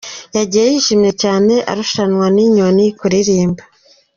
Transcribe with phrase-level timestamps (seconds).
[0.37, 3.63] Yagiye yishimye cyane, arushanwa n'inyoni kuririmba.